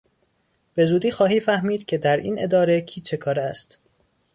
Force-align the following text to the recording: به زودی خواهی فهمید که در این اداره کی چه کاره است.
به 0.75 0.85
زودی 0.85 1.11
خواهی 1.11 1.39
فهمید 1.39 1.85
که 1.85 1.97
در 1.97 2.17
این 2.17 2.35
اداره 2.43 2.81
کی 2.81 3.01
چه 3.01 3.17
کاره 3.17 3.41
است. 3.41 3.79